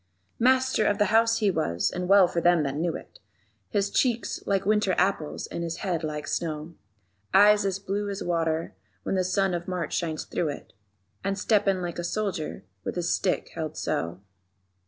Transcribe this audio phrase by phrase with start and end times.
[0.39, 3.19] Master of the House he was, and well for them that knew it:
[3.69, 6.73] His cheeks like winter apples and his head like snow;
[7.35, 10.73] Eyes as blue as water when the sun of March shines through it.
[11.23, 14.19] _And steppin' like a soldier with his stick held so.